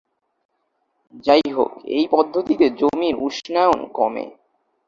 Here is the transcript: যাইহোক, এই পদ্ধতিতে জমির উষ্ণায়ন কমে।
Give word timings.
যাইহোক, 1.25 1.71
এই 1.87 2.05
পদ্ধতিতে 2.11 2.65
জমির 2.79 3.15
উষ্ণায়ন 3.17 3.79
কমে। 3.93 4.25